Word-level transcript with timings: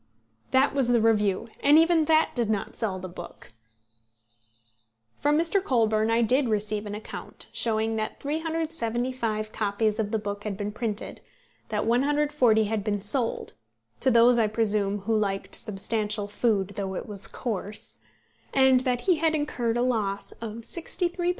'"That 0.49 0.73
was 0.73 0.87
the 0.87 0.99
review, 0.99 1.47
and 1.59 1.77
even 1.77 2.05
that 2.05 2.31
did 2.33 2.49
not 2.49 2.75
sell 2.75 2.97
the 2.97 3.07
book! 3.07 3.51
From 5.19 5.37
Mr. 5.37 5.63
Colburn 5.63 6.09
I 6.09 6.23
did 6.23 6.49
receive 6.49 6.87
an 6.87 6.95
account, 6.95 7.49
showing 7.53 7.97
that 7.97 8.19
375 8.19 9.51
copies 9.51 9.99
of 9.99 10.09
the 10.09 10.17
book 10.17 10.43
had 10.43 10.57
been 10.57 10.71
printed, 10.71 11.21
that 11.69 11.85
140 11.85 12.63
had 12.63 12.83
been 12.83 12.99
sold, 12.99 13.53
to 13.99 14.09
those, 14.09 14.39
I 14.39 14.47
presume, 14.47 15.01
who 15.01 15.15
liked 15.15 15.53
substantial 15.53 16.27
food 16.27 16.69
though 16.69 16.95
it 16.95 17.05
was 17.05 17.27
coarse, 17.27 17.99
and 18.55 18.79
that 18.79 19.01
he 19.01 19.17
had 19.17 19.35
incurred 19.35 19.77
a 19.77 19.83
loss 19.83 20.31
of 20.31 20.53
£63, 20.63 21.15
10s. 21.27 21.29